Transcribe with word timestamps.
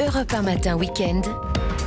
Europe 0.00 0.32
1 0.32 0.42
matin 0.42 0.78
week-end. 0.78 1.20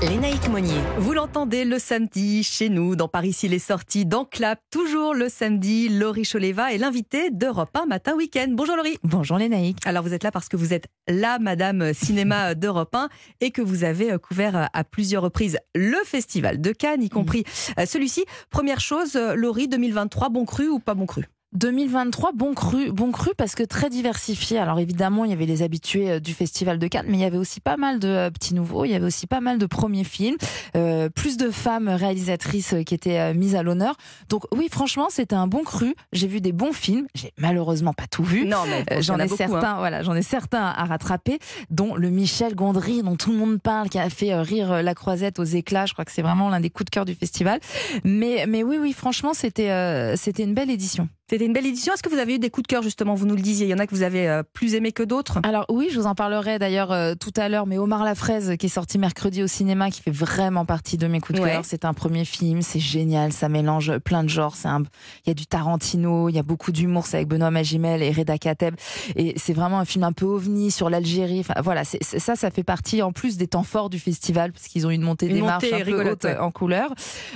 Lénaïque 0.08 0.48
Monnier. 0.48 0.80
Vous 1.00 1.14
l'entendez 1.14 1.66
le 1.66 1.80
samedi 1.80 2.44
chez 2.44 2.70
nous, 2.70 2.96
dans 2.96 3.08
Paris 3.08 3.34
s'il 3.34 3.56
est 3.56 3.60
sorti, 3.60 4.06
dans 4.06 4.24
Clap, 4.24 4.60
toujours 4.70 5.16
le 5.16 5.30
samedi, 5.30 5.90
Laurie 5.90 6.22
Choleva 6.24 6.74
est 6.74 6.78
l'invitée 6.78 7.32
d'Europe 7.32 7.76
1 7.76 7.88
matin 7.88 8.14
week-end. 8.14 8.50
Bonjour 8.52 8.76
Laurie. 8.76 9.00
Bonjour 9.04 9.40
Lénaïque. 9.40 9.80
Alors 9.86 10.04
vous 10.04 10.14
êtes 10.14 10.24
là 10.24 10.30
parce 10.30 10.48
que 10.48 10.58
vous 10.58 10.74
êtes 10.74 10.86
la 11.08 11.40
Madame 11.40 11.92
Cinéma 11.96 12.54
d'Europe 12.56 12.94
1 12.94 13.10
et 13.42 13.50
que 13.50 13.64
vous 13.64 13.84
avez 13.84 14.12
euh, 14.12 14.20
couvert 14.20 14.56
euh, 14.56 14.66
à 14.74 14.84
plusieurs 14.84 15.24
reprises 15.24 15.58
le 15.74 15.98
festival 16.06 16.62
de 16.62 16.72
Cannes, 16.72 17.02
y 17.02 17.10
compris 17.10 17.46
euh, 17.80 17.88
celui-ci. 17.88 18.26
Première 18.52 18.80
chose, 18.80 19.16
Laurie, 19.16 19.68
2023, 19.68 20.30
bon 20.30 20.46
cru 20.46 20.68
ou 20.68 20.78
pas 20.78 20.94
bon 20.94 21.08
cru? 21.08 21.26
2023, 21.54 22.32
bon 22.34 22.54
cru, 22.54 22.92
bon 22.92 23.12
cru 23.12 23.32
parce 23.38 23.54
que 23.54 23.64
très 23.64 23.90
diversifié. 23.90 24.58
Alors 24.58 24.80
évidemment, 24.80 25.24
il 25.24 25.30
y 25.30 25.34
avait 25.34 25.46
les 25.46 25.62
habitués 25.62 26.12
euh, 26.12 26.20
du 26.20 26.34
Festival 26.34 26.80
de 26.80 26.88
Cannes, 26.88 27.06
mais 27.08 27.18
il 27.18 27.22
y 27.22 27.26
avait 27.26 27.38
aussi 27.38 27.60
pas 27.60 27.78
mal 27.78 28.00
de 28.00 28.08
euh, 28.08 28.32
petits 28.32 28.56
nouveaux, 28.56 28.86
il 28.86 28.92
y 28.92 28.96
avait 28.96 29.06
aussi 29.06 29.28
pas 29.28 29.40
mal 29.40 29.60
de 29.60 29.66
premiers 29.66 30.04
films, 30.04 30.38
euh, 30.76 31.10
plus 31.10 31.38
de 31.38 31.52
femmes 31.52 31.90
réalisatrices 31.90 32.76
qui 32.86 32.96
étaient 32.96 33.34
mises 33.34 33.56
à 33.56 33.62
l'honneur. 33.62 33.96
Donc 34.30 34.46
oui, 34.52 34.68
franchement, 34.72 35.08
c'était 35.10 35.36
un 35.36 35.48
bon 35.48 35.64
cru. 35.64 35.96
J'ai 36.12 36.28
vu 36.28 36.42
des 36.42 36.52
bons 36.52 36.74
films, 36.74 37.08
j'ai 37.14 37.34
malheureusement 37.38 37.94
pas 37.94 38.08
tout 38.08 38.24
vu. 38.24 38.46
Non, 38.46 38.64
mais 38.68 39.02
j'en 39.02 39.20
ai 39.20 39.26
beaucoup, 39.26 39.38
certains, 39.38 39.74
hein. 39.74 39.78
voilà, 39.78 40.02
j'en 40.02 40.16
ai 40.16 40.24
certains 40.24 40.66
à 40.66 40.86
rattraper, 40.86 41.38
dont 41.70 41.96
le 41.96 42.10
Michel 42.10 42.56
Gondry, 42.56 43.04
dont 43.04 43.16
tout 43.16 43.32
le 43.32 43.38
monde 43.38 43.62
parle, 43.62 43.90
qui 43.90 44.00
a 44.00 44.10
fait 44.10 44.36
rire 44.36 44.82
la 44.82 44.96
Croisette 44.96 45.40
aux 45.40 45.44
éclats. 45.44 45.86
Je 45.86 45.94
crois 45.94 46.06
que 46.06 46.12
c'est 46.12 46.22
vraiment 46.22 46.50
l'un 46.50 46.60
des 46.60 46.70
coups 46.70 46.86
de 46.86 46.90
cœur 46.90 47.06
du 47.06 47.14
festival. 47.14 47.60
Mais 48.04 48.46
mais 48.48 48.64
oui, 48.64 48.78
oui, 48.80 48.94
franchement, 48.94 49.34
c'était 49.34 50.16
c'était 50.16 50.44
une 50.44 50.56
belle 50.56 50.72
édition. 50.72 51.08
C'était 51.30 51.46
une 51.46 51.54
belle 51.54 51.66
édition. 51.66 51.94
Est-ce 51.94 52.04
que 52.04 52.10
vous 52.10 52.18
avez 52.20 52.36
eu 52.36 52.40
des 52.40 52.50
coups 52.50 52.68
de 52.68 52.68
cœur 52.68 52.84
justement? 52.84 53.16
Vous 53.16 53.26
nous 53.26 53.36
le 53.36 53.42
disiez. 53.42 53.66
Il 53.66 53.70
y 53.70 53.74
en 53.74 53.80
a 53.80 53.88
que 53.88 53.96
vous 53.96 54.02
avez 54.04 54.28
euh, 54.28 54.44
plus 54.54 54.76
aimé 54.76 54.92
que 54.92 55.04
d'autres. 55.04 55.40
Alors 55.44 55.66
oui, 55.70 55.88
je 55.90 55.98
vous 56.00 56.06
en 56.06 56.16
parlerai 56.16 56.60
d'ailleurs 56.60 56.92
euh, 56.92 57.16
tout 57.18 57.32
à 57.38 57.48
l'heure. 57.48 57.66
Mais 57.66 57.78
Omar 57.78 58.04
la 58.04 58.14
fraise 58.14 58.56
qui 58.58 58.66
est 58.66 58.70
sorti 58.70 58.98
mercredi 59.00 59.42
au 59.42 59.48
cinéma, 59.48 59.90
qui 59.90 60.02
fait 60.02 60.12
vraiment 60.12 60.66
partie 60.66 60.98
de 60.98 61.08
mes 61.08 61.22
coups 61.22 61.40
de 61.40 61.44
Ouais. 61.44 61.52
cœur. 61.52 61.66
C'est 61.66 61.86
un 61.86 61.94
premier 61.94 62.26
film, 62.26 62.62
c'est 62.62 62.80
génial, 62.80 63.32
ça 63.32 63.48
mélange 63.50 63.98
plein 64.00 64.24
de 64.24 64.30
genres. 64.30 64.56
Un, 64.66 64.84
il 65.26 65.30
y 65.30 65.32
a 65.32 65.34
du 65.34 65.46
Tarantino, 65.48 66.28
il 66.30 66.36
y 66.36 66.40
a 66.40 66.44
beaucoup 66.44 66.72
d'humour. 66.74 67.06
C'est 67.08 67.18
avec 67.18 67.30
Benoît 67.30 67.52
Magimel 67.52 68.04
et 68.04 68.12
Reda 68.12 68.38
Kateb, 68.38 68.76
et 69.16 69.34
c'est 69.38 69.54
vraiment 69.54 69.80
un 69.80 69.86
film 69.86 70.04
un 70.04 70.12
peu 70.12 70.26
ovni 70.26 70.72
sur 70.72 70.90
l'Algérie. 70.90 71.40
Enfin 71.40 71.56
voilà, 71.64 71.84
ça, 71.86 72.36
ça 72.36 72.52
fait 72.52 72.64
partie 72.64 73.02
en 73.02 73.12
plus 73.14 73.38
des 73.38 73.48
temps 73.48 73.64
forts 73.64 73.90
du 73.90 73.98
festival 74.00 74.52
parce 74.52 74.68
qu'ils 74.68 74.86
ont 74.86 74.90
une 74.90 75.02
montée 75.02 75.28
Une 75.28 75.36
des 75.36 75.42
marches 75.42 75.64
un 75.72 75.84
peu 75.86 76.10
haute 76.12 76.26
ouais. 76.26 76.38
en 76.38 76.52
couleur. 76.52 76.94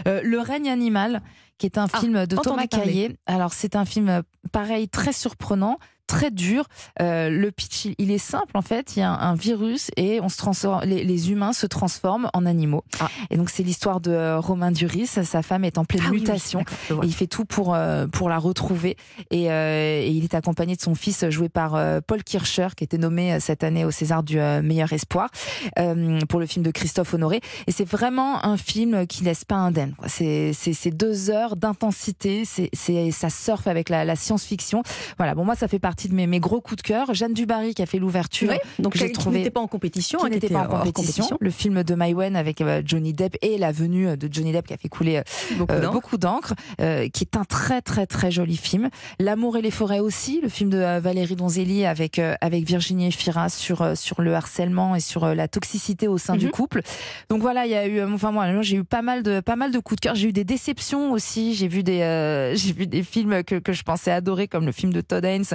Euh, 0.07 0.19
le 0.23 0.39
règne 0.39 0.69
animal 0.69 1.21
qui 1.57 1.65
est 1.65 1.77
un 1.77 1.87
Ah, 1.91 1.99
film 1.99 2.25
de 2.25 2.35
Thomas. 2.35 2.67
Caillé. 2.67 3.17
Alors 3.25 3.53
c'est 3.53 3.75
un 3.75 3.85
film 3.85 4.09
euh, 4.09 4.21
pareil 4.51 4.89
très 4.89 5.13
surprenant, 5.13 5.77
très 6.07 6.31
dur. 6.31 6.65
Euh, 7.01 7.29
le 7.29 7.51
pitch, 7.51 7.85
il- 7.97 8.11
est 8.11 8.17
simple 8.17 8.55
en 8.57 8.61
fait. 8.61 8.95
Il 8.95 8.99
y 8.99 9.01
a 9.03 9.11
un, 9.11 9.31
un 9.31 9.35
virus 9.35 9.91
et 9.97 10.19
on 10.21 10.29
se 10.29 10.37
transforme, 10.37 10.83
les, 10.85 11.03
les 11.03 11.31
humains 11.31 11.53
se 11.53 11.67
transforment 11.67 12.29
en 12.33 12.45
animaux. 12.45 12.83
Ah. 12.99 13.09
Et 13.29 13.37
donc 13.37 13.49
c'est 13.49 13.63
l'histoire 13.63 13.99
de 13.99 14.11
euh, 14.11 14.39
Romain 14.39 14.71
Duris. 14.71 15.07
Sa 15.07 15.41
femme 15.43 15.65
est 15.65 15.77
en 15.77 15.85
pleine 15.85 16.03
Ah 16.05 16.09
oui, 16.09 16.17
oui, 16.17 16.21
mutation. 16.21 16.61
Et 16.89 17.05
il 17.05 17.13
fait 17.13 17.27
tout 17.27 17.43
pour 17.45 17.75
euh, 17.75 18.07
pour 18.07 18.29
la 18.29 18.37
retrouver 18.39 18.95
et, 19.29 19.51
euh, 19.51 20.01
et 20.01 20.09
il 20.09 20.23
est 20.23 20.33
accompagné 20.33 20.75
de 20.75 20.81
son 20.81 20.95
fils 20.95 21.29
joué 21.29 21.49
par 21.49 21.77
Paul 22.03 22.23
Kircher 22.23 22.69
qui 22.75 22.83
était 22.85 22.97
nommé 22.97 23.39
cette 23.39 23.63
année 23.63 23.83
au 23.85 23.91
César 23.91 24.23
du 24.23 24.37
meilleur 24.63 24.93
espoir 24.93 25.29
pour 26.29 26.39
le 26.39 26.45
film 26.45 26.63
de 26.63 26.71
Christophe 26.71 27.13
Honoré 27.13 27.41
et 27.67 27.71
c'est 27.71 27.87
vraiment 27.87 28.45
un 28.45 28.55
film 28.57 29.05
qui 29.07 29.23
laisse 29.23 29.43
pas 29.45 29.55
indemne 29.55 29.93
c'est 30.07 30.53
c'est 30.53 30.91
deux 30.91 31.29
heures 31.29 31.55
d'intensité 31.55 32.45
c'est 32.45 32.69
c'est 32.73 33.11
ça 33.11 33.29
surfe 33.29 33.67
avec 33.67 33.89
la, 33.89 34.05
la 34.05 34.15
science-fiction 34.15 34.83
voilà 35.17 35.35
bon 35.35 35.43
moi 35.43 35.55
ça 35.55 35.67
fait 35.67 35.79
partie 35.79 35.96
de 36.05 36.13
mes, 36.13 36.27
mes 36.27 36.39
gros 36.39 36.61
coups 36.61 36.83
de 36.83 36.87
cœur 36.87 37.13
Jeanne 37.13 37.33
Dubarry 37.33 37.73
qui 37.73 37.81
a 37.81 37.85
fait 37.87 37.97
l'ouverture 37.99 38.49
Oui, 38.51 38.57
donc 38.79 38.95
j'ai 38.95 39.11
trouvé- 39.11 39.39
n'était 39.39 39.49
pas 39.49 39.59
en 39.61 39.67
compétition, 39.67 40.19
qui 40.19 40.25
n'était 40.25 40.45
était 40.47 40.53
pas 40.53 40.67
en 40.69 40.79
compétition. 40.83 41.37
Le 41.39 41.49
film 41.49 41.83
de 41.83 41.95
Maïwen 41.95 42.35
avec 42.35 42.61
euh, 42.61 42.81
Johnny 42.85 43.13
Depp 43.13 43.35
et 43.41 43.57
la 43.57 43.71
venue 43.71 44.15
de 44.15 44.29
Johnny 44.31 44.51
Depp 44.51 44.67
qui 44.67 44.73
a 44.73 44.77
fait 44.77 44.89
couler 44.89 45.17
euh, 45.17 45.91
Beaucoup 45.91 46.15
euh, 46.15 46.17
d'encre. 46.19 46.53
euh, 46.81 47.09
qui 47.09 47.23
est 47.23 47.35
un 47.37 47.43
très 47.45 47.81
très 47.81 48.05
très 48.05 48.29
joli 48.31 48.55
film. 48.57 48.89
L'amour 49.19 49.57
et 49.57 49.61
les 49.61 49.71
forêts 49.71 49.99
aussi, 49.99 50.39
le 50.41 50.49
film 50.49 50.69
de 50.69 50.77
euh, 50.77 50.99
Valérie 50.99 51.35
Donzelli 51.35 51.85
avec 51.85 52.19
euh, 52.19 52.35
avec 52.41 52.65
Virginie 52.65 53.07
Efira 53.07 53.49
sur 53.49 53.81
euh, 53.81 53.95
sur 53.95 54.21
le 54.21 54.35
harcèlement 54.35 54.95
et 54.95 54.99
sur 54.99 55.23
euh, 55.23 55.33
la 55.35 55.47
toxicité 55.47 56.07
au 56.07 56.17
sein 56.17 56.35
du 56.35 56.45
Mhm. 56.45 56.51
couple. 56.51 56.81
Donc 57.29 57.41
voilà, 57.41 57.65
il 57.65 57.71
y 57.71 57.75
a 57.75 57.87
eu, 57.87 57.99
euh, 57.99 58.13
enfin 58.13 58.31
moi, 58.31 58.51
moi, 58.51 58.61
j'ai 58.61 58.77
eu 58.77 58.83
pas 58.83 59.01
mal 59.01 59.23
de 59.23 59.39
pas 59.39 59.55
mal 59.55 59.71
de 59.71 59.79
coups 59.79 59.99
de 60.01 60.01
cœur. 60.07 60.15
J'ai 60.15 60.29
eu 60.29 60.33
des 60.33 60.43
déceptions 60.43 61.11
aussi. 61.11 61.53
J'ai 61.55 61.67
vu 61.67 61.83
des 61.83 62.01
euh, 62.01 62.53
j'ai 62.55 62.73
vu 62.73 62.87
des 62.87 63.03
films 63.03 63.43
que 63.43 63.55
que 63.55 63.73
je 63.73 63.83
pensais 63.83 64.11
adorer 64.11 64.47
comme 64.47 64.65
le 64.65 64.71
film 64.71 64.91
de 64.93 65.01
Todd 65.01 65.23
Haynes 65.25 65.45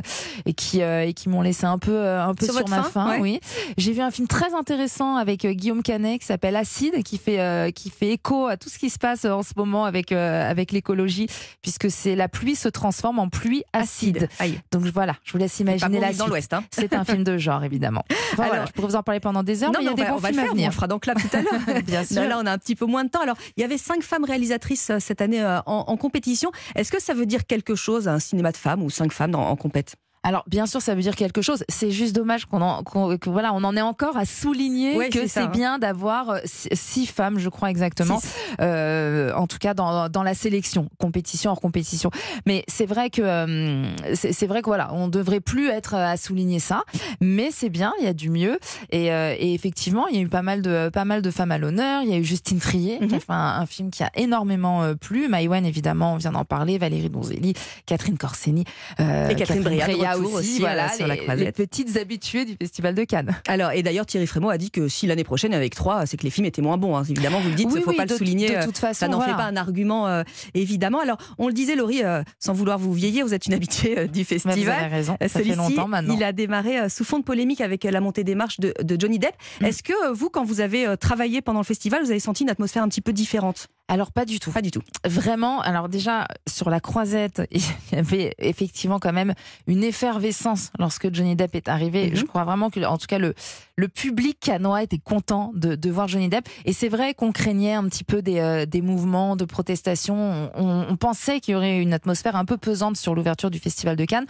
et 0.46 0.54
qui 0.54 0.82
euh, 0.82 1.04
et 1.06 1.12
qui 1.14 1.28
m'ont 1.28 1.42
laissé 1.42 1.64
un 1.66 1.78
peu 1.78 1.92
euh, 1.92 2.22
un 2.24 2.34
peu 2.34 2.44
Sur 2.46 2.54
sur, 2.56 2.68
ma 2.68 2.82
faim, 2.82 3.10
ouais. 3.12 3.18
Oui, 3.20 3.40
j'ai 3.76 3.92
vu 3.92 4.00
un 4.00 4.10
film 4.10 4.28
très 4.28 4.54
intéressant 4.54 5.16
avec 5.16 5.44
euh, 5.44 5.52
Guillaume 5.52 5.82
Canet 5.82 6.20
qui 6.20 6.26
s'appelle 6.26 6.56
Acide, 6.56 7.02
qui 7.02 7.18
fait 7.18 7.40
euh, 7.40 7.70
qui 7.70 7.90
fait 7.90 8.10
écho 8.10 8.46
à 8.46 8.56
tout 8.56 8.68
ce 8.68 8.78
qui 8.78 8.90
se 8.90 8.98
passe 8.98 9.24
en 9.24 9.42
ce 9.42 9.52
moment 9.56 9.84
avec 9.84 10.12
euh, 10.12 10.50
avec 10.50 10.72
l'écologie, 10.72 11.26
puisque 11.62 11.90
c'est 11.90 12.14
la 12.16 12.28
pluie 12.28 12.56
se 12.56 12.68
transforme 12.68 13.18
en 13.18 13.28
pluie 13.28 13.62
acide. 13.72 14.28
Aïe. 14.38 14.60
Donc 14.72 14.82
voilà, 14.86 15.14
je 15.24 15.32
vous 15.32 15.38
laisse 15.38 15.58
imaginer 15.60 16.00
la 16.00 16.12
dans 16.12 16.26
l'Ouest. 16.26 16.52
Hein. 16.52 16.64
C'est 16.70 16.92
un 16.94 17.04
film 17.04 17.24
de 17.24 17.38
genre 17.38 17.64
évidemment. 17.64 18.04
Enfin, 18.32 18.44
Alors- 18.44 18.54
voilà, 18.54 18.66
je 18.66 18.72
pourrais 18.72 18.88
vous 18.88 18.96
en 18.96 19.02
parler 19.02 19.20
pendant 19.20 19.42
des 19.42 19.62
heures, 19.62 19.70
mais 19.72 19.78
il 19.80 19.84
y 19.84 19.88
a 19.88 19.92
on 19.92 19.94
des 19.94 20.02
va, 20.04 20.08
bons 20.10 20.14
on 20.16 20.18
va 20.20 20.28
films 20.28 20.38
à 20.40 20.42
faire, 20.44 20.52
on 20.52 20.54
venir. 20.54 20.68
le 20.70 20.74
fera 20.74 20.86
dans 20.86 20.98
Clap 20.98 21.18
tout 21.18 21.36
à 21.36 21.42
l'heure. 21.42 21.82
Bien 21.86 22.02
sûr. 22.04 22.16
Là, 22.16 22.28
là, 22.28 22.38
on 22.42 22.46
a 22.46 22.52
un 22.52 22.56
petit 22.58 22.74
peu 22.74 22.86
moins 22.86 23.04
de 23.04 23.10
temps. 23.10 23.20
Alors, 23.20 23.36
il 23.56 23.60
y 23.60 23.64
avait 23.64 23.76
cinq 23.76 24.02
femmes 24.02 24.24
réalisatrices 24.24 24.88
euh, 24.90 24.96
cette 25.00 25.20
année 25.20 25.44
en, 25.44 25.62
en 25.66 25.96
compétition. 25.98 26.50
Est-ce 26.74 26.90
que 26.90 27.00
ça 27.00 27.12
veut 27.12 27.26
dire 27.26 27.46
quelque 27.46 27.74
chose, 27.74 28.08
un 28.08 28.18
cinéma 28.18 28.50
de 28.52 28.56
femmes 28.56 28.82
ou 28.82 28.88
cinq 28.88 29.12
femmes 29.12 29.32
dans- 29.32 29.46
en 29.46 29.56
compète? 29.56 29.96
Alors 30.24 30.44
bien 30.46 30.66
sûr, 30.66 30.80
ça 30.80 30.94
veut 30.94 31.02
dire 31.02 31.16
quelque 31.16 31.42
chose. 31.42 31.64
C'est 31.68 31.90
juste 31.90 32.14
dommage 32.14 32.44
qu'on 32.46 32.60
en, 32.60 32.82
qu'on- 32.84 33.16
que, 33.18 33.28
voilà, 33.28 33.52
on 33.54 33.64
en 33.64 33.76
est 33.76 33.80
encore 33.82 34.16
à 34.16 34.24
souligner 34.24 34.96
Ouais, 34.96 35.08
que 35.08 35.26
c'est 35.26 35.40
hein. 35.40 35.46
bien 35.46 35.78
d'avoir 35.78 36.30
euh, 36.30 36.38
six 36.44 37.06
femmes, 37.06 37.38
je 37.38 37.48
crois 37.48 37.70
exactement, 37.70 38.20
euh, 38.60 39.32
en 39.34 39.46
tout 39.46 39.58
cas 39.58 39.74
dans, 39.74 40.08
dans 40.08 40.22
la 40.22 40.34
sélection, 40.34 40.88
compétition 40.98 41.50
hors 41.50 41.60
compétition. 41.60 42.10
Mais 42.46 42.64
c'est 42.68 42.86
vrai 42.86 43.10
que 43.10 43.22
euh, 43.22 43.84
c'est 44.14 44.32
c'est 44.32 44.46
vrai 44.46 44.60
que 44.62 44.66
voilà, 44.66 44.92
on 44.94 45.08
devrait 45.08 45.40
plus 45.40 45.68
être 45.68 45.94
à 45.94 46.16
souligner 46.16 46.58
ça, 46.58 46.82
mais 47.20 47.50
c'est 47.52 47.68
bien, 47.70 47.92
il 47.98 48.04
y 48.04 48.08
a 48.08 48.12
du 48.14 48.30
mieux. 48.30 48.58
Et, 48.90 49.12
euh, 49.12 49.34
et 49.38 49.54
effectivement, 49.54 50.06
il 50.08 50.16
y 50.16 50.18
a 50.18 50.22
eu 50.22 50.28
pas 50.28 50.42
mal 50.42 50.62
de 50.62 50.88
pas 50.92 51.04
mal 51.04 51.22
de 51.22 51.30
femmes 51.30 51.52
à 51.52 51.58
l'honneur. 51.58 52.02
Il 52.02 52.10
y 52.10 52.14
a 52.14 52.18
eu 52.18 52.24
Justine 52.24 52.58
Trier 52.60 52.98
qui 52.98 53.04
a 53.04 53.06
Mhm. 53.06 53.20
fait 53.20 53.24
un, 53.32 53.60
un 53.60 53.66
film 53.66 53.90
qui 53.90 54.02
a 54.02 54.10
énormément 54.16 54.82
euh, 54.82 54.94
plu. 54.94 55.28
Maïwen 55.28 55.64
évidemment, 55.66 56.14
on 56.14 56.16
vient 56.16 56.32
d'en 56.32 56.44
parler. 56.44 56.78
Valérie 56.78 57.10
Donzelli, 57.10 57.54
Catherine 57.86 58.16
Corseni 58.18 58.64
euh, 59.00 59.28
Et 59.28 59.34
Catherine 59.34 59.62
Breillat 59.62 60.11
retour 60.14 60.34
aussi, 60.34 60.58
voilà, 60.60 60.88
sur 60.92 61.06
la 61.06 61.14
les- 61.14 61.20
croisette. 61.20 61.46
les 61.58 61.66
petites 61.66 61.96
habituées 61.96 62.44
du 62.44 62.56
Festival 62.60 62.94
de 62.94 63.04
Cannes. 63.04 63.34
Alors, 63.48 63.72
et 63.72 63.82
d'ailleurs, 63.82 64.06
Thierry 64.06 64.26
Frémaux 64.26 64.50
a 64.50 64.58
dit 64.58 64.70
que 64.70 64.88
si 64.88 65.06
l'année 65.06 65.24
prochaine, 65.24 65.54
avec 65.54 65.74
trois, 65.74 66.06
c'est 66.06 66.16
que 66.16 66.24
les 66.24 66.30
films 66.30 66.46
étaient 66.46 66.62
moins 66.62 66.76
bons. 66.78 66.96
hein. 66.96 67.04
Évidemment, 67.04 67.40
vous 67.40 67.48
le 67.48 67.54
dites, 67.54 67.68
il 67.70 67.72
Oui, 67.74 67.80
ne 67.80 67.84
faut 67.84 67.90
oui, 67.90 67.96
pas 67.96 68.06
de- 68.06 68.12
le 68.12 68.18
souligner. 68.18 68.50
de 68.50 68.54
euh, 68.56 68.64
toute 68.64 68.78
façon, 68.78 69.00
ça 69.00 69.08
n'en 69.08 69.16
voilà. 69.18 69.32
fait 69.32 69.36
pas 69.38 69.44
un 69.46 69.56
argument, 69.56 70.06
euh, 70.08 70.22
évidemment. 70.54 71.00
Alors, 71.00 71.18
on 71.38 71.46
le 71.48 71.52
disait, 71.52 71.76
Laurie, 71.76 72.02
euh, 72.04 72.22
sans 72.38 72.52
vouloir 72.52 72.78
vous 72.78 72.92
vieillir, 72.92 73.26
vous 73.26 73.34
êtes 73.34 73.46
une 73.46 73.54
habituée 73.54 73.98
euh, 73.98 74.06
du 74.06 74.18
Mais 74.18 74.22
vous 74.22 74.28
festival. 74.42 74.78
avez 74.84 74.94
raison, 74.94 75.16
ça 75.20 75.28
fait 75.28 75.44
longtemps 75.54 75.88
maintenant. 75.88 76.14
il 76.14 76.22
a 76.24 76.32
démarré 76.32 76.88
sous 76.88 77.04
fond 77.04 77.18
de 77.18 77.24
polémique 77.24 77.60
avec 77.60 77.84
la 77.84 78.00
montée 78.00 78.24
des 78.24 78.34
marches 78.34 78.60
de, 78.60 78.74
de 78.82 78.96
Johnny 79.00 79.18
Depp. 79.18 79.34
Mm. 79.60 79.66
Est-ce 79.66 79.82
que 79.82 80.12
vous, 80.12 80.28
quand 80.30 80.44
vous 80.44 80.60
avez 80.60 80.96
travaillé 80.98 81.40
pendant 81.42 81.60
le 81.60 81.64
festival, 81.64 82.02
vous 82.02 82.10
avez 82.10 82.20
senti 82.20 82.42
une 82.44 82.50
atmosphère 82.50 82.82
un 82.82 82.88
petit 82.88 83.00
peu 83.00 83.12
différente? 83.12 83.66
Alors 83.92 84.10
pas 84.10 84.24
du 84.24 84.40
tout. 84.40 84.50
Pas 84.50 84.62
du 84.62 84.70
tout. 84.70 84.80
Vraiment, 85.04 85.60
alors 85.60 85.90
déjà 85.90 86.26
sur 86.48 86.70
la 86.70 86.80
croisette, 86.80 87.42
il 87.50 87.60
y 87.92 87.96
avait 87.96 88.34
effectivement 88.38 88.98
quand 88.98 89.12
même 89.12 89.34
une 89.66 89.84
effervescence 89.84 90.70
lorsque 90.78 91.12
Johnny 91.12 91.36
Depp 91.36 91.54
est 91.54 91.68
arrivé. 91.68 92.08
Mhm. 92.08 92.16
Je 92.16 92.24
crois 92.24 92.44
vraiment 92.44 92.70
que, 92.70 92.80
en 92.86 92.96
tout 92.96 93.06
cas, 93.06 93.18
le, 93.18 93.34
le 93.76 93.88
public 93.88 94.38
canois 94.40 94.82
était 94.82 94.98
content 94.98 95.52
de, 95.54 95.74
de 95.74 95.90
voir 95.90 96.08
Johnny 96.08 96.30
Depp. 96.30 96.48
Et 96.64 96.72
c'est 96.72 96.88
vrai 96.88 97.12
qu'on 97.12 97.32
craignait 97.32 97.74
un 97.74 97.84
petit 97.84 98.02
peu 98.02 98.22
des, 98.22 98.38
euh, 98.38 98.64
des 98.64 98.80
mouvements 98.80 99.36
de 99.36 99.44
protestation. 99.44 100.50
On, 100.54 100.86
on 100.88 100.96
pensait 100.96 101.40
qu'il 101.40 101.52
y 101.52 101.54
aurait 101.54 101.78
une 101.78 101.92
atmosphère 101.92 102.34
un 102.34 102.46
peu 102.46 102.56
pesante 102.56 102.96
sur 102.96 103.14
l'ouverture 103.14 103.50
du 103.50 103.58
Festival 103.58 103.96
de 103.96 104.06
Cannes. 104.06 104.26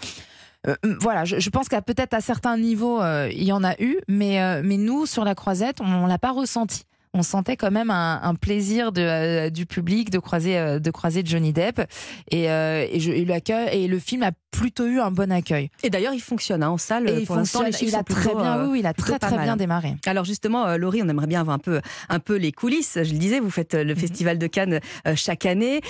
Euh, 0.67 0.75
voilà, 1.01 1.25
je, 1.25 1.39
je 1.39 1.51
pense 1.51 1.69
qu'à 1.69 1.83
peut-être 1.83 2.15
à 2.15 2.21
certains 2.21 2.57
niveaux, 2.57 3.01
euh, 3.01 3.29
il 3.33 3.45
y 3.45 3.53
en 3.53 3.65
a 3.65 3.75
eu, 3.81 3.99
mais, 4.09 4.41
euh, 4.41 4.63
mais 4.65 4.77
nous, 4.77 5.07
sur 5.07 5.25
la 5.25 5.35
croisette, 5.35 5.81
on, 5.81 5.87
on 5.87 6.07
l'a 6.07 6.19
pas 6.19 6.31
ressenti. 6.31 6.85
On 7.15 7.23
sentait 7.23 7.57
quand 7.57 7.71
même 7.71 7.91
un, 7.91 8.21
un 8.23 8.35
plaisir 8.35 8.91
de, 8.91 9.03
euh, 9.03 9.51
du 9.51 9.67
public 9.67 10.11
de 10.11 10.19
croiser, 10.19 10.59
euh, 10.59 10.79
de 10.79 10.91
croiser 10.91 11.23
Johnny 11.25 11.53
Depp. 11.53 11.83
Et, 12.31 12.51
euh, 12.51 12.87
et, 12.91 13.01
je, 13.01 13.13
et 13.13 13.89
le 13.89 13.99
film 13.99 14.23
a 14.23 14.31
plutôt 14.53 14.87
eu 14.87 15.01
un 15.01 15.11
bon 15.11 15.33
accueil. 15.33 15.71
Et 15.83 15.91
d'ailleurs, 15.91 16.15
il 16.15 16.21
fonctionne 16.21 16.63
hein, 16.63 16.71
en 16.71 16.79
salle. 16.79 17.09
Et 17.09 17.21
il 17.21 17.27
pour 17.27 17.35
l'instant, 17.37 17.61
fonctionne, 17.61 17.73
les 17.73 17.79
chiffres 17.79 17.93
il 17.93 17.97
a 17.97 18.05
très 18.05 18.35
bien, 18.35 18.59
euh, 18.59 18.69
oui, 18.69 18.81
il 18.81 18.87
a 18.87 18.93
très 18.93 19.19
très 19.19 19.39
bien 19.39 19.57
démarré. 19.57 19.97
Alors 20.07 20.25
justement, 20.25 20.67
euh, 20.67 20.77
Laurie, 20.77 21.03
on 21.03 21.09
aimerait 21.09 21.27
bien 21.27 21.41
avoir 21.41 21.55
un 21.57 21.59
peu, 21.59 21.81
un 22.09 22.19
peu 22.21 22.37
les 22.37 22.53
coulisses. 22.53 22.99
Je 23.03 23.13
le 23.13 23.19
disais, 23.19 23.41
vous 23.41 23.51
faites 23.51 23.75
euh, 23.75 23.83
le 23.83 23.95
Mhm. 23.95 24.01
Festival 24.01 24.39
de 24.39 24.47
Cannes 24.47 24.81
euh, 25.07 25.15
chaque 25.17 25.47
année. 25.47 25.81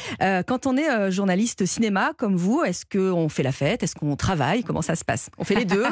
Quand 0.47 0.67
on 0.67 0.77
est 0.77 1.11
journaliste 1.11 1.67
cinéma 1.67 2.13
comme 2.17 2.37
vous, 2.37 2.63
est-ce 2.63 2.85
qu'on 2.87 3.29
fait 3.29 3.43
la 3.43 3.53
fête? 3.53 3.83
Est-ce 3.83 3.95
qu'on 3.97 4.15
travaille? 4.17 4.63
Comment 4.63 4.83
ça 4.83 4.95
se 4.95 5.05
passe? 5.05 5.29
On 5.39 5.45
fait 5.45 5.57
les 5.57 5.65
deux 5.65 5.85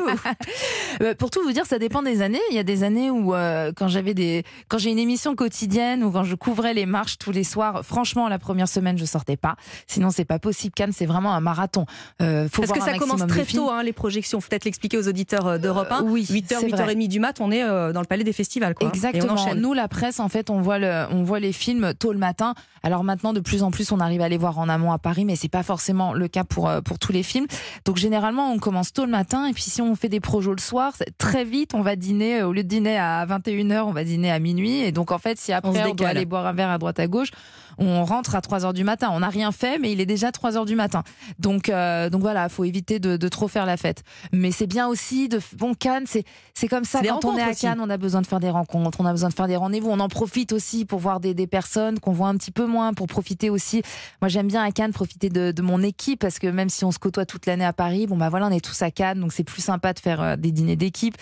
pour 1.18 1.30
tout 1.30 1.42
vous 1.42 1.52
dire, 1.52 1.66
ça 1.66 1.78
dépend 1.78 2.02
des 2.02 2.22
années. 2.22 2.40
Il 2.50 2.56
y 2.56 2.58
a 2.58 2.62
des 2.62 2.84
années 2.84 3.10
où 3.10 3.32
quand 3.76 3.88
j'avais 3.88 4.14
des, 4.14 4.44
quand 4.68 4.78
j'ai 4.78 4.90
une 4.90 4.98
émission 4.98 5.34
quotidienne 5.34 6.04
ou 6.04 6.10
quand 6.10 6.24
je 6.24 6.34
couvrais 6.36 6.74
les 6.74 6.86
marches 6.86 7.18
tous 7.18 7.32
les 7.32 7.44
soirs, 7.44 7.84
franchement, 7.84 8.28
la 8.28 8.38
première 8.38 8.68
semaine, 8.68 8.96
je 8.98 9.04
sortais 9.04 9.36
pas. 9.36 9.56
Sinon, 9.86 10.10
c'est 10.10 10.24
pas 10.24 10.38
possible. 10.38 10.74
Cannes, 10.74 10.92
c'est 10.92 11.06
vraiment 11.06 11.34
un 11.34 11.40
marathon. 11.40 11.86
Faut 12.20 12.59
faut 12.60 12.72
Parce 12.72 12.78
que 12.78 12.84
voir 12.84 12.90
ça 12.90 12.98
commence 12.98 13.26
très 13.26 13.44
tôt, 13.44 13.70
hein, 13.70 13.82
les 13.82 13.92
projections. 13.92 14.40
Faut 14.40 14.48
peut-être 14.48 14.64
l'expliquer 14.64 14.98
aux 14.98 15.08
auditeurs 15.08 15.46
euh, 15.46 15.58
d'Europe 15.58 15.88
1. 15.90 16.02
oui, 16.02 16.26
8h, 16.30 16.56
c'est 16.60 16.68
vrai. 16.68 16.94
8h30 16.94 17.08
du 17.08 17.20
mat, 17.20 17.40
on 17.40 17.50
est 17.50 17.62
euh, 17.62 17.92
dans 17.92 18.00
le 18.00 18.06
palais 18.06 18.24
des 18.24 18.32
festivals. 18.32 18.74
Quoi. 18.74 18.86
Et 18.86 18.90
on 18.90 18.92
Exactement. 18.92 19.54
Nous, 19.54 19.72
la 19.72 19.88
presse, 19.88 20.20
en 20.20 20.28
fait, 20.28 20.50
on 20.50 20.60
voit, 20.60 20.78
le, 20.78 21.06
on 21.10 21.22
voit 21.22 21.40
les 21.40 21.52
films 21.52 21.94
tôt 21.98 22.12
le 22.12 22.18
matin. 22.18 22.54
Alors 22.82 23.04
maintenant, 23.04 23.32
de 23.32 23.40
plus 23.40 23.62
en 23.62 23.70
plus, 23.70 23.92
on 23.92 24.00
arrive 24.00 24.22
à 24.22 24.28
les 24.28 24.38
voir 24.38 24.58
en 24.58 24.68
amont 24.68 24.92
à 24.92 24.98
Paris, 24.98 25.24
mais 25.24 25.36
c'est 25.36 25.48
pas 25.48 25.62
forcément 25.62 26.12
le 26.12 26.28
cas 26.28 26.44
pour, 26.44 26.68
euh, 26.68 26.80
pour 26.80 26.98
tous 26.98 27.12
les 27.12 27.22
films. 27.22 27.46
Donc 27.84 27.96
généralement, 27.96 28.52
on 28.52 28.58
commence 28.58 28.92
tôt 28.92 29.04
le 29.04 29.10
matin, 29.10 29.46
et 29.46 29.52
puis 29.52 29.62
si 29.62 29.82
on 29.82 29.94
fait 29.94 30.08
des 30.08 30.20
projets 30.20 30.50
le 30.50 30.58
soir, 30.58 30.94
très 31.18 31.44
vite, 31.44 31.74
on 31.74 31.82
va 31.82 31.96
dîner, 31.96 32.40
euh, 32.40 32.48
au 32.48 32.52
lieu 32.52 32.62
de 32.62 32.68
dîner 32.68 32.96
à 32.96 33.24
21h, 33.26 33.82
on 33.82 33.92
va 33.92 34.04
dîner 34.04 34.30
à 34.30 34.38
minuit. 34.38 34.80
Et 34.80 34.92
donc 34.92 35.12
en 35.12 35.18
fait, 35.18 35.38
si 35.38 35.52
On 35.52 35.56
après 35.56 35.84
se 35.84 35.88
on, 35.88 35.94
doit 35.94 36.08
aller 36.08 36.24
boire 36.24 36.46
un 36.46 36.52
verre 36.52 36.70
à 36.70 36.78
droite 36.78 36.98
à 36.98 37.06
gauche, 37.06 37.30
on 37.78 38.04
rentre 38.04 38.34
à 38.34 38.40
3h 38.40 38.72
du 38.72 38.84
matin. 38.84 39.10
On 39.12 39.20
n'a 39.20 39.28
rien 39.28 39.52
fait, 39.52 39.78
mais 39.78 39.92
il 39.92 40.00
est 40.00 40.06
déjà 40.06 40.30
3h 40.30 40.66
du 40.66 40.74
matin. 40.74 41.02
Donc, 41.38 41.68
euh, 41.68 42.10
donc 42.10 42.20
voilà, 42.22 42.48
faut 42.48 42.64
éviter 42.64 42.98
de, 42.98 43.16
de 43.16 43.28
trop 43.28 43.48
faire 43.48 43.66
la 43.66 43.76
fête. 43.76 44.02
Mais 44.32 44.50
c'est 44.52 44.66
bien 44.66 44.86
aussi 44.88 45.28
de 45.28 45.40
bon 45.56 45.74
Cannes, 45.74 46.04
c'est 46.06 46.24
c'est 46.54 46.68
comme 46.68 46.84
ça 46.84 47.00
quand 47.02 47.24
on 47.24 47.36
est 47.38 47.42
à 47.42 47.50
aussi. 47.50 47.62
Cannes, 47.62 47.80
on 47.80 47.88
a 47.90 47.96
besoin 47.96 48.20
de 48.20 48.26
faire 48.26 48.40
des 48.40 48.50
rencontres, 48.50 49.00
on 49.00 49.06
a 49.06 49.12
besoin 49.12 49.28
de 49.30 49.34
faire 49.34 49.46
des 49.48 49.56
rendez-vous, 49.56 49.88
on 49.90 50.00
en 50.00 50.08
profite 50.08 50.52
aussi 50.52 50.84
pour 50.84 50.98
voir 50.98 51.20
des, 51.20 51.32
des 51.34 51.46
personnes 51.46 51.98
qu'on 52.00 52.12
voit 52.12 52.28
un 52.28 52.36
petit 52.36 52.50
peu 52.50 52.66
moins, 52.66 52.92
pour 52.92 53.06
profiter 53.06 53.48
aussi. 53.50 53.82
Moi, 54.20 54.28
j'aime 54.28 54.46
bien 54.48 54.62
à 54.62 54.70
Cannes 54.72 54.92
profiter 54.92 55.28
de, 55.30 55.52
de 55.52 55.62
mon 55.62 55.82
équipe 55.82 56.20
parce 56.20 56.38
que 56.38 56.46
même 56.46 56.68
si 56.68 56.84
on 56.84 56.92
se 56.92 56.98
côtoie 56.98 57.24
toute 57.26 57.46
l'année 57.46 57.64
à 57.64 57.72
Paris, 57.72 58.06
bon 58.06 58.16
bah 58.16 58.28
voilà, 58.28 58.46
on 58.48 58.50
est 58.50 58.64
tous 58.64 58.82
à 58.82 58.90
Cannes, 58.90 59.20
donc 59.20 59.32
c'est 59.32 59.44
plus 59.44 59.62
sympa 59.62 59.92
de 59.92 59.98
faire 60.00 60.20
euh, 60.20 60.36
des 60.36 60.52
dîners 60.52 60.76
d'équipe. 60.76 61.16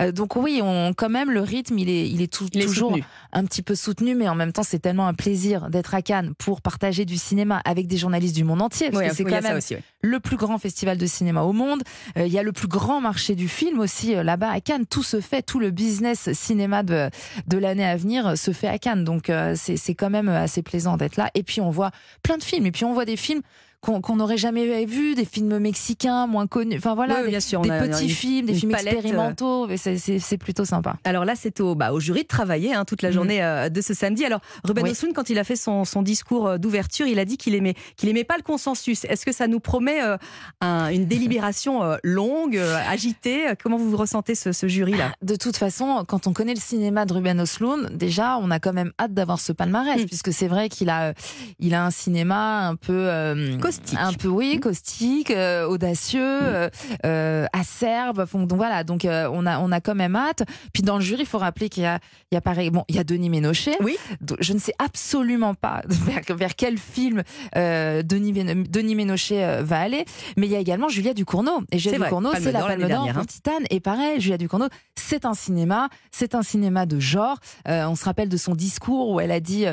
Euh, 0.00 0.12
donc 0.12 0.36
oui, 0.36 0.60
on 0.62 0.92
quand 0.96 1.08
même 1.08 1.30
le 1.30 1.40
rythme, 1.40 1.78
il 1.78 1.88
est 1.88 2.08
il 2.08 2.22
est, 2.22 2.32
tout- 2.32 2.48
Il 2.52 2.62
est 2.62 2.66
toujours 2.66 2.90
soutenu. 2.90 3.04
un 3.32 3.44
petit 3.44 3.62
peu 3.62 3.74
soutenu, 3.74 4.14
mais 4.14 4.28
en 4.28 4.34
même 4.34 4.52
temps, 4.52 4.62
c'est 4.62 4.78
tellement 4.78 5.06
un 5.06 5.14
plaisir 5.14 5.70
d'être 5.70 5.93
à 5.94 6.02
Cannes 6.02 6.34
pour 6.38 6.60
partager 6.60 7.04
du 7.04 7.16
cinéma 7.16 7.60
avec 7.64 7.86
des 7.86 7.96
journalistes 7.96 8.36
du 8.36 8.44
monde 8.44 8.60
entier, 8.62 8.90
parce 8.90 9.08
que 9.08 9.14
c'est 9.14 9.24
quand 9.24 9.42
même 9.42 9.56
aussi, 9.56 9.76
le 10.02 10.20
plus 10.20 10.36
grand 10.36 10.58
festival 10.58 10.98
de 10.98 11.06
cinéma 11.06 11.42
au 11.42 11.52
monde. 11.52 11.82
Euh, 12.18 12.26
Il 12.26 12.32
y 12.32 12.38
a 12.38 12.42
le 12.42 12.52
plus 12.52 12.68
grand 12.68 13.00
marché 13.00 13.34
du 13.34 13.48
film 13.48 13.80
aussi 13.80 14.14
euh, 14.14 14.22
là-bas 14.22 14.50
à 14.50 14.60
Cannes. 14.60 14.86
Tout 14.86 15.02
se 15.02 15.20
fait, 15.20 15.42
tout 15.42 15.60
le 15.60 15.70
business 15.70 16.32
cinéma 16.32 16.82
de, 16.82 17.10
de 17.46 17.58
l'année 17.58 17.84
à 17.84 17.96
venir 17.96 18.26
euh, 18.26 18.34
se 18.34 18.52
fait 18.52 18.68
à 18.68 18.78
Cannes. 18.78 19.04
Donc 19.04 19.30
euh, 19.30 19.54
c'est 19.56 19.94
quand 19.94 20.10
même 20.10 20.28
assez 20.28 20.62
plaisant 20.62 20.96
d'être 20.96 21.16
là. 21.16 21.30
Et 21.34 21.42
puis 21.42 21.60
on 21.60 21.70
voit 21.70 21.90
plein 22.22 22.36
de 22.38 22.42
films. 22.42 22.66
Et 22.66 22.72
puis 22.72 22.84
on 22.84 22.92
voit 22.92 23.04
des 23.04 23.16
films 23.16 23.42
qu'on 23.84 24.16
n'aurait 24.16 24.36
jamais 24.36 24.84
vus, 24.86 25.14
des 25.14 25.24
films 25.24 25.58
mexicains 25.58 26.26
moins 26.26 26.46
connus. 26.46 26.76
Enfin 26.78 26.94
voilà, 26.94 27.22
des, 27.22 27.28
bien 27.28 27.40
sûr, 27.40 27.60
on 27.60 27.62
des 27.62 27.68
petits 27.70 28.04
une- 28.04 28.10
films, 28.10 28.46
des 28.46 28.54
films 28.54 28.72
palette, 28.72 28.94
euh, 28.94 28.96
expérimentaux. 28.98 29.66
Mais 29.66 29.76
c'est- 29.76 30.38
plutôt 30.38 30.64
sympa. 30.64 30.96
Alors 31.04 31.24
là, 31.24 31.34
c'est 31.36 31.60
au, 31.60 31.74
bah, 31.74 31.92
au 31.92 32.00
jury 32.00 32.22
de 32.22 32.26
travailler 32.28 32.74
hein, 32.74 32.84
toute 32.84 33.02
la 33.02 33.08
Mhm. 33.10 33.14
journée 33.14 33.42
euh, 33.42 33.68
de 33.68 33.80
ce 33.80 33.94
samedi. 33.94 34.24
Alors, 34.24 34.40
Ruben 34.64 34.84
Oui. 34.84 34.90
Osloon, 34.90 35.12
quand 35.12 35.30
il 35.30 35.38
a 35.38 35.44
fait 35.44 35.56
son, 35.56 35.84
son 35.84 36.02
discours 36.02 36.46
euh, 36.48 36.58
d'ouverture, 36.58 37.06
il 37.06 37.18
a 37.18 37.24
dit 37.24 37.36
qu'il 37.36 37.54
aimait, 37.54 37.74
qu'il 37.96 38.08
aimait 38.08 38.24
pas 38.24 38.36
le 38.36 38.42
consensus. 38.42 39.04
Est-ce 39.04 39.24
que 39.24 39.32
ça 39.32 39.46
nous 39.46 39.60
promet 39.60 40.02
euh, 40.02 40.16
un- 40.60 40.88
une 40.88 41.06
délibération 41.06 41.82
euh, 41.84 41.96
longue, 42.02 42.56
euh, 42.56 42.76
agitée? 42.88 43.44
Comment 43.62 43.76
vous 43.76 43.96
ressentez 43.96 44.34
ce, 44.34 44.52
ce 44.52 44.66
jury-là? 44.68 45.12
De 45.22 45.36
toute 45.36 45.56
façon, 45.56 46.04
quand 46.06 46.26
on 46.26 46.32
connaît 46.32 46.54
le 46.54 46.60
cinéma 46.60 47.06
de 47.06 47.12
Ruben 47.12 47.40
Osloon, 47.40 47.88
déjà, 47.92 48.38
on 48.38 48.50
a 48.50 48.58
quand 48.58 48.72
même 48.72 48.92
hâte 49.00 49.14
d'avoir 49.14 49.40
ce 49.40 49.52
palmarès, 49.52 50.02
Mm. 50.02 50.06
puisque 50.06 50.32
c'est 50.32 50.48
vrai 50.48 50.68
qu'il 50.68 50.90
a, 50.90 51.10
euh, 51.10 51.12
il 51.60 51.74
a 51.74 51.84
un 51.84 51.90
cinéma 51.90 52.66
un 52.68 52.76
peu 52.76 52.92
euh, 52.92 53.56
Caustique. 53.80 53.98
un 54.00 54.12
peu 54.12 54.28
oui, 54.28 54.60
caustique, 54.60 55.30
euh, 55.30 55.66
audacieux, 55.66 56.20
euh, 56.22 56.70
euh, 57.04 57.46
acerbe. 57.52 58.26
Donc 58.32 58.52
voilà, 58.54 58.84
donc 58.84 59.04
euh, 59.04 59.28
on 59.32 59.46
a, 59.46 59.58
on 59.58 59.72
a 59.72 59.80
quand 59.80 59.94
même 59.94 60.16
hâte. 60.16 60.42
Puis 60.72 60.82
dans 60.82 60.96
le 60.96 61.02
jury, 61.02 61.22
il 61.22 61.26
faut 61.26 61.38
rappeler 61.38 61.68
qu'il 61.68 61.82
y 61.82 61.86
a, 61.86 61.98
il 62.30 62.34
y 62.34 62.38
a 62.38 62.40
pareil, 62.40 62.70
bon, 62.70 62.84
il 62.88 62.96
y 62.96 62.98
a 62.98 63.04
Denis 63.04 63.30
Ménochet. 63.30 63.76
Oui. 63.80 63.96
Donc, 64.20 64.38
je 64.40 64.52
ne 64.52 64.58
sais 64.58 64.74
absolument 64.78 65.54
pas 65.54 65.82
vers, 65.88 66.36
vers 66.36 66.56
quel 66.56 66.78
film 66.78 67.22
euh, 67.56 68.02
Denis, 68.02 68.32
Denis 68.32 68.94
Ménochet 68.94 69.44
euh, 69.44 69.62
va 69.62 69.80
aller, 69.80 70.04
mais 70.36 70.46
il 70.46 70.52
y 70.52 70.56
a 70.56 70.60
également 70.60 70.88
Julia 70.88 71.14
Ducournau. 71.14 71.62
Et 71.72 71.78
Julia 71.78 71.98
Ducournau, 71.98 72.30
c'est 72.34 72.52
la 72.52 72.60
Palme 72.60 72.80
d'Or 72.80 72.88
dernière, 72.88 73.14
pour 73.14 73.22
hein. 73.22 73.26
Titane. 73.26 73.64
Et 73.70 73.80
pareil, 73.80 74.20
Julia 74.20 74.38
Ducournau, 74.38 74.68
c'est 74.96 75.24
un 75.24 75.34
cinéma, 75.34 75.88
c'est 76.10 76.34
un 76.34 76.42
cinéma 76.42 76.86
de 76.86 76.98
genre. 76.98 77.38
Euh, 77.68 77.86
on 77.86 77.96
se 77.96 78.04
rappelle 78.04 78.28
de 78.28 78.36
son 78.36 78.54
discours 78.54 79.10
où 79.10 79.20
elle 79.20 79.32
a 79.32 79.40
dit 79.40 79.66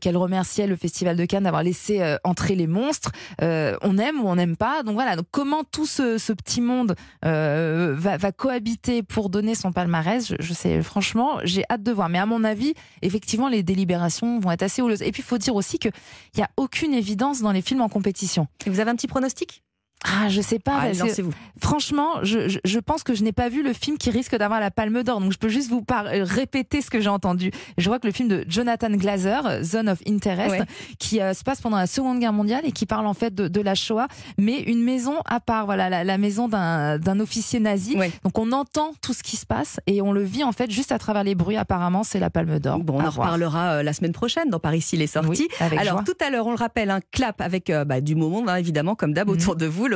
qu'elle 0.00 0.16
remerciait 0.16 0.66
le 0.66 0.76
Festival 0.76 1.16
de 1.16 1.24
Cannes 1.24 1.44
d'avoir 1.44 1.62
laissé 1.62 2.00
euh, 2.00 2.16
entrer 2.24 2.54
les 2.54 2.66
monstres. 2.66 3.12
Euh, 3.44 3.76
on 3.82 3.98
aime 3.98 4.20
ou 4.20 4.28
on 4.28 4.36
n'aime 4.36 4.56
pas. 4.56 4.82
Donc 4.82 4.94
voilà, 4.94 5.16
donc 5.16 5.26
comment 5.30 5.64
tout 5.64 5.86
ce, 5.86 6.18
ce 6.18 6.32
petit 6.32 6.60
monde 6.60 6.96
euh, 7.24 7.94
va, 7.96 8.16
va 8.16 8.32
cohabiter 8.32 9.02
pour 9.02 9.28
donner 9.28 9.54
son 9.54 9.72
palmarès, 9.72 10.28
je, 10.28 10.36
je 10.38 10.54
sais, 10.54 10.82
franchement, 10.82 11.38
j'ai 11.44 11.64
hâte 11.70 11.82
de 11.82 11.92
voir. 11.92 12.08
Mais 12.08 12.18
à 12.18 12.26
mon 12.26 12.44
avis, 12.44 12.74
effectivement, 13.02 13.48
les 13.48 13.62
délibérations 13.62 14.40
vont 14.40 14.50
être 14.50 14.62
assez 14.62 14.82
houleuses. 14.82 15.02
Et 15.02 15.12
puis, 15.12 15.22
il 15.22 15.26
faut 15.26 15.38
dire 15.38 15.54
aussi 15.54 15.78
qu'il 15.78 15.92
n'y 16.36 16.42
a 16.42 16.50
aucune 16.56 16.94
évidence 16.94 17.40
dans 17.40 17.52
les 17.52 17.62
films 17.62 17.82
en 17.82 17.88
compétition. 17.88 18.46
Et 18.66 18.70
Vous 18.70 18.80
avez 18.80 18.90
un 18.90 18.96
petit 18.96 19.08
pronostic? 19.08 19.63
Ah, 20.06 20.28
je 20.28 20.40
sais 20.42 20.58
pas. 20.58 20.76
Allez, 20.76 20.88
parce 20.88 20.98
que- 21.02 21.06
lancez-vous. 21.08 21.32
Franchement, 21.60 22.08
je, 22.22 22.48
je, 22.48 22.58
je 22.64 22.78
pense 22.78 23.02
que 23.04 23.14
je 23.14 23.22
n'ai 23.22 23.32
pas 23.32 23.48
vu 23.48 23.62
le 23.62 23.72
film 23.72 23.96
qui 23.96 24.10
risque 24.10 24.36
d'avoir 24.36 24.60
la 24.60 24.70
Palme 24.70 25.02
d'Or. 25.02 25.20
Donc, 25.20 25.32
je 25.32 25.38
peux 25.38 25.48
juste 25.48 25.70
vous 25.70 25.80
par- 25.82 26.06
euh, 26.06 26.24
répéter 26.24 26.82
ce 26.82 26.90
que 26.90 27.00
j'ai 27.00 27.08
entendu. 27.08 27.52
Je 27.78 27.88
vois 27.88 27.98
que 27.98 28.06
le 28.06 28.12
film 28.12 28.28
de 28.28 28.44
Jonathan 28.48 28.90
Glazer, 28.90 29.46
euh, 29.46 29.62
Zone 29.62 29.88
of 29.88 29.98
Interest, 30.06 30.50
Ouais. 30.50 30.66
qui 30.98 31.20
euh, 31.22 31.32
se 31.32 31.42
passe 31.42 31.60
pendant 31.62 31.78
la 31.78 31.86
Seconde 31.86 32.18
Guerre 32.20 32.32
mondiale 32.34 32.62
et 32.64 32.72
qui 32.72 32.84
parle 32.86 33.06
en 33.06 33.14
fait 33.14 33.34
de, 33.34 33.48
de 33.48 33.60
la 33.62 33.74
Shoah, 33.74 34.08
mais 34.36 34.60
une 34.60 34.82
maison 34.82 35.14
à 35.24 35.40
part. 35.40 35.64
Voilà, 35.64 35.88
la, 35.88 36.04
la 36.04 36.18
maison 36.18 36.48
d'un 36.48 37.20
officier 37.20 37.60
nazi. 37.60 37.96
Ouais. 37.96 38.12
Donc, 38.24 38.38
on 38.38 38.52
entend 38.52 38.92
tout 39.00 39.14
ce 39.14 39.22
qui 39.22 39.36
se 39.36 39.46
passe 39.46 39.80
et 39.86 40.02
on 40.02 40.12
le 40.12 40.22
vit 40.22 40.44
en 40.44 40.52
fait 40.52 40.70
juste 40.70 40.92
à 40.92 40.98
travers 40.98 41.24
les 41.24 41.34
bruits. 41.34 41.56
Apparemment, 41.56 42.02
c'est 42.04 42.20
la 42.20 42.28
Palme 42.30 42.58
d'Or. 42.58 42.80
Bon, 42.80 43.00
on 43.00 43.06
en 43.06 43.10
reparlera 43.10 43.76
euh, 43.76 43.82
la 43.82 43.92
semaine 43.94 44.12
prochaine 44.12 44.50
dans 44.50 44.58
Paris 44.60 44.82
s'il 44.82 45.00
est 45.00 45.06
sorti. 45.06 45.48
Oui, 45.60 45.66
Alors 45.78 45.94
joie. 45.98 46.04
tout 46.04 46.24
à 46.24 46.28
l'heure, 46.30 46.46
on 46.46 46.50
le 46.50 46.56
rappelle, 46.56 46.90
un 46.90 47.00
clap 47.00 47.40
avec 47.40 47.70
euh, 47.70 47.84
bah, 47.84 48.00
du 48.02 48.14
monde, 48.14 48.48
hein, 48.50 48.56
évidemment, 48.56 48.94
comme 48.94 49.14
d'hab, 49.14 49.28
Mhm. 49.28 49.34
autour 49.34 49.56
de 49.56 49.64
vous, 49.66 49.86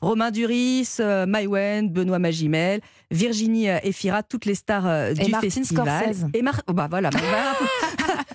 Romain 0.00 0.30
Duris, 0.30 0.88
euh, 1.00 1.26
Maïwen, 1.26 1.88
Benoît 1.90 2.18
Magimel, 2.18 2.80
Virginie 3.10 3.68
euh, 3.70 3.78
Efira, 3.82 4.22
toutes 4.22 4.44
les 4.44 4.54
stars 4.54 4.86
euh, 4.86 5.12
du 5.14 5.30
Martin 5.30 5.48
festival. 5.50 5.86
Scorsese. 5.86 6.26
Et 6.34 6.42
Mar- 6.42 6.62
oh, 6.66 6.72
bah 6.72 6.86
voilà. 6.90 7.10
bah, 7.10 7.18
voilà. 7.28 7.52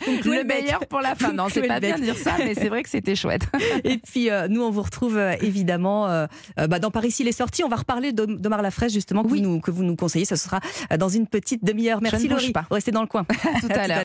Donc, 0.08 0.22
Chloé 0.22 0.38
Le 0.40 0.44
meilleur 0.46 0.86
pour 0.88 1.00
la 1.02 1.14
fin. 1.16 1.32
Non, 1.34 1.48
c'est 1.50 1.62
pas 1.68 1.80
bien 1.80 1.98
de 1.98 2.02
dire 2.04 2.18
ça, 2.18 2.34
mais 2.40 2.56
c'est 2.56 2.70
vrai 2.70 2.82
que 2.84 2.90
c'était 2.90 3.16
chouette. 3.16 3.44
Et 3.84 3.98
puis 4.00 4.30
euh, 4.32 4.48
nous, 4.48 4.62
on 4.64 4.72
vous 4.72 4.82
retrouve 4.82 5.18
euh, 5.18 5.34
évidemment 5.42 6.08
euh, 6.10 6.26
bah, 6.68 6.80
dans 6.80 6.90
Paris 6.92 7.12
s'il 7.12 7.28
est 7.28 7.32
sorti. 7.34 7.64
On 7.64 7.68
va 7.70 7.76
reparler 7.76 8.12
d'Om- 8.12 8.38
d'Omar 8.38 8.62
Lafraise 8.62 8.94
justement 8.94 9.24
que, 9.24 9.30
Oui. 9.30 9.42
vous 9.44 9.48
nous, 9.50 9.60
que 9.60 9.70
vous 9.72 9.84
nous 9.84 9.96
conseillez. 9.96 10.26
Ce 10.26 10.36
sera 10.36 10.60
dans 10.98 11.10
une 11.10 11.28
petite 11.28 11.64
demi-heure. 11.64 12.02
Merci 12.02 12.28
Laurie. 12.28 12.52
pas. 12.52 12.66
Restez 12.72 12.92
dans 12.92 13.02
le 13.02 13.08
coin. 13.08 13.26
Tout 13.62 13.68
à 13.70 13.88
l'heure. 13.88 14.00